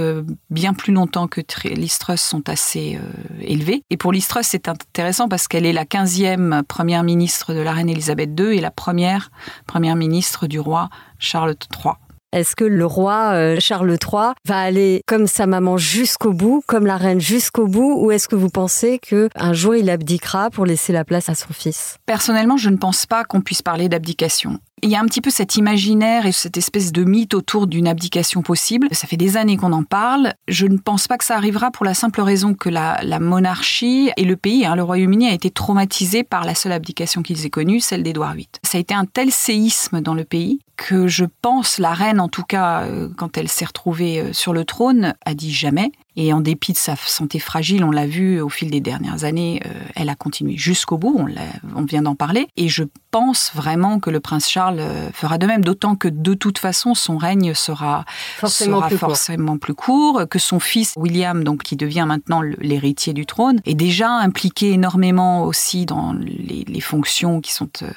bien 0.51 0.75
plus 0.75 0.93
longtemps 0.93 1.27
que 1.27 1.41
Liz 1.65 1.99
Truss 1.99 2.21
sont 2.21 2.51
assez 2.51 2.97
euh, 2.97 3.41
élevées. 3.41 3.83
Et 3.89 3.97
pour 3.97 4.13
Liz 4.13 4.29
c'est 4.43 4.69
intéressant 4.69 5.27
parce 5.27 5.49
qu'elle 5.49 5.65
est 5.65 5.73
la 5.73 5.87
15e 5.87 6.65
première 6.65 7.03
ministre 7.03 7.55
de 7.55 7.61
la 7.61 7.73
reine 7.73 7.89
Elisabeth 7.89 8.39
II 8.39 8.59
et 8.59 8.61
la 8.61 8.71
première 8.71 9.31
première 9.67 9.97
ministre 9.97 10.47
du 10.47 10.61
roi 10.61 10.91
Charles 11.19 11.57
III. 11.83 11.95
Est-ce 12.33 12.55
que 12.55 12.65
le 12.65 12.85
roi 12.85 13.33
euh, 13.33 13.57
Charles 13.59 13.91
III 13.91 14.35
va 14.47 14.61
aller 14.61 15.01
comme 15.07 15.27
sa 15.27 15.47
maman 15.47 15.79
jusqu'au 15.79 16.35
bout, 16.35 16.63
comme 16.67 16.85
la 16.85 16.99
reine 16.99 17.21
jusqu'au 17.21 17.67
bout, 17.67 18.05
ou 18.05 18.11
est-ce 18.11 18.29
que 18.29 18.37
vous 18.37 18.51
pensez 18.51 18.99
que 18.99 19.31
un 19.35 19.55
jour 19.55 19.75
il 19.75 19.89
abdiquera 19.89 20.51
pour 20.51 20.67
laisser 20.67 20.93
la 20.93 21.07
place 21.07 21.31
à 21.31 21.35
son 21.35 21.55
fils? 21.55 21.97
Personnellement, 22.05 22.59
je 22.59 22.69
ne 22.69 22.77
pense 22.77 23.07
pas 23.07 23.25
qu'on 23.25 23.41
puisse 23.41 23.63
parler 23.63 23.89
d'abdication. 23.89 24.59
Il 24.83 24.91
y 24.91 24.97
a 24.97 25.01
un 25.01 25.07
petit 25.07 25.21
peu 25.21 25.31
cet 25.31 25.57
imaginaire 25.57 26.27
et 26.27 26.33
cette 26.33 26.57
espèce 26.57 26.93
de 26.93 27.05
mythe 27.05 27.35
autour 27.35 27.67
d'une 27.67 27.89
abdication 27.89 28.43
possible. 28.43 28.89
Ça 28.93 29.07
fait 29.07 29.17
des 29.17 29.37
années 29.37 29.57
qu'on 29.57 29.73
en 29.73 29.83
parle. 29.83 30.35
Je 30.47 30.67
ne 30.67 30.79
pense 30.79 31.09
pas 31.09 31.19
que 31.19 31.25
ça 31.25 31.37
arrivera 31.37 31.71
pour 31.71 31.85
la 31.85 31.95
simple 31.95 32.21
raison 32.21 32.55
que 32.55 32.69
la, 32.69 33.01
monarchie 33.21 34.11
et 34.17 34.25
le 34.25 34.37
pays, 34.37 34.65
hein, 34.65 34.77
le 34.77 34.83
Royaume-Uni, 34.83 35.29
a 35.29 35.33
été 35.33 35.51
traumatisé 35.51 36.23
par 36.23 36.45
la 36.45 36.55
seule 36.55 36.73
abdication 36.73 37.23
qu'ils 37.23 37.45
aient 37.47 37.51
connue, 37.51 37.81
celle 37.81 38.03
d'Édouard 38.03 38.35
VIII. 38.35 38.49
Ça 38.63 38.79
a 38.79 38.81
été 38.81 38.95
un 38.95 39.05
tel 39.05 39.31
séisme 39.31 40.01
dans 40.01 40.15
le 40.15 40.25
pays 40.25 40.61
que 40.79 41.09
je 41.09 41.25
pense, 41.43 41.79
la 41.79 41.93
reine 41.93 42.21
en 42.21 42.29
tout 42.29 42.45
cas, 42.45 42.83
euh, 42.83 43.09
quand 43.17 43.37
elle 43.37 43.49
s'est 43.49 43.65
retrouvée 43.65 44.21
euh, 44.21 44.33
sur 44.33 44.53
le 44.53 44.65
trône, 44.65 45.15
a 45.27 45.35
dit 45.35 45.53
jamais. 45.53 45.91
Et 46.21 46.33
en 46.33 46.41
dépit 46.41 46.73
de 46.73 46.79
sa 46.79 46.97
santé 46.97 47.39
fragile, 47.39 47.85
on 47.85 47.93
l'a 47.93 48.05
vu 48.05 48.41
au 48.41 48.49
fil 48.49 48.73
des 48.73 48.81
dernières 48.81 49.23
années, 49.23 49.63
euh, 49.65 49.71
elle 49.95 50.09
a 50.09 50.17
continué 50.17 50.57
jusqu'au 50.57 50.99
bout, 50.99 51.17
on, 51.17 51.29
on 51.77 51.85
vient 51.85 52.03
d'en 52.03 52.17
parler. 52.17 52.49
Et 52.57 52.69
je 52.69 52.83
pense 53.13 53.53
vraiment 53.55 54.01
que 54.01 54.11
le 54.11 54.19
prince 54.19 54.49
Charles 54.49 54.81
euh, 54.81 55.13
fera 55.13 55.39
de 55.39 55.47
même, 55.47 55.63
d'autant 55.63 55.95
que 55.95 56.09
de 56.09 56.35
toute 56.35 56.59
façon, 56.59 56.95
son 56.95 57.19
règne 57.19 57.55
sera 57.55 58.05
forcément, 58.37 58.79
sera 58.79 58.89
plus, 58.89 58.99
forcément 58.99 59.53
court. 59.53 59.61
plus 59.61 59.75
court, 59.75 60.23
que 60.29 60.41
son 60.41 60.59
fils 60.59 60.95
William, 60.97 61.45
donc 61.45 61.63
qui 61.63 61.77
devient 61.77 62.05
maintenant 62.09 62.43
l'héritier 62.43 63.13
du 63.13 63.25
trône, 63.25 63.61
est 63.65 63.75
déjà 63.75 64.11
impliqué 64.11 64.73
énormément 64.73 65.45
aussi 65.45 65.87
dans 65.87 66.15
les, 66.15 66.81
fonctions 66.81 67.41
qui 67.41 67.53
sont 67.53 67.69
euh, 67.83 67.91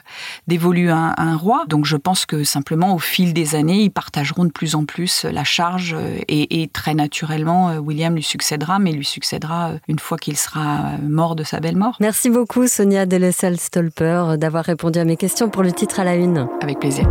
dévolues 0.48 0.92
à 0.92 1.14
un, 1.18 1.36
roi. 1.36 1.66
Donc 1.68 1.86
je 1.86 1.98
pense 1.98 2.26
que 2.28 2.44
simplement 2.44 2.94
au 2.94 3.00
fil 3.00 3.34
des 3.34 3.56
années, 3.56 3.84
ils 3.84 3.92
partageront 3.92 4.44
de 4.46 4.52
plus 4.52 4.76
en 4.76 4.86
plus 4.86 5.24
la 5.24 5.44
charge 5.44 5.96
et, 6.28 6.62
et 6.62 6.68
très 6.68 6.94
naturellement, 6.94 7.78
William 7.78 8.11
lui 8.16 8.24
succédera, 8.24 8.80
mais 8.80 8.92
lui 8.92 9.06
succédera 9.06 9.70
euh, 9.70 9.78
une 9.88 10.00
fois 10.00 10.18
qu'il 10.18 10.38
sera 10.38 10.60
euh, 10.62 10.98
mort 11.08 11.36
de 11.36 11.44
sa 11.44 11.60
belle 11.60 11.78
mort. 11.78 11.98
Merci 12.00 12.30
beaucoup 12.30 12.68
Sonia 12.68 13.06
Delessel-Stolper 13.06 14.38
d'avoir 14.38 14.66
répondu 14.66 15.00
à 15.00 15.06
mes 15.06 15.18
questions 15.18 15.50
pour 15.50 15.64
le 15.64 15.72
titre 15.72 16.00
à 16.00 16.04
la 16.04 16.16
une. 16.16 16.48
Avec 16.62 16.80
plaisir. 16.80 17.08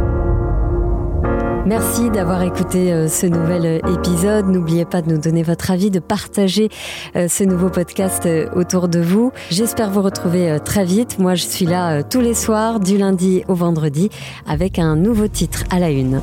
Merci 1.66 2.10
d'avoir 2.10 2.42
écouté 2.42 2.92
euh, 2.92 3.06
ce 3.08 3.26
nouvel 3.26 3.80
épisode. 3.94 4.46
N'oubliez 4.46 4.84
pas 4.84 5.02
de 5.02 5.10
nous 5.10 5.18
donner 5.18 5.42
votre 5.42 5.70
avis, 5.70 5.90
de 5.90 6.00
partager 6.00 6.68
ce 7.14 7.44
nouveau 7.44 7.68
podcast 7.68 8.28
autour 8.54 8.88
de 8.88 9.00
vous. 9.00 9.32
J'espère 9.50 9.90
vous 9.90 10.02
retrouver 10.02 10.58
très 10.64 10.84
vite. 10.84 11.18
Moi, 11.18 11.34
je 11.34 11.44
suis 11.44 11.66
là 11.66 12.02
tous 12.02 12.20
les 12.20 12.34
soirs, 12.34 12.80
du 12.80 12.98
lundi 12.98 13.44
au 13.48 13.54
vendredi, 13.54 14.10
avec 14.46 14.78
un 14.78 14.96
nouveau 14.96 15.28
titre 15.28 15.64
à 15.70 15.78
la 15.78 15.90
une. 15.90 16.22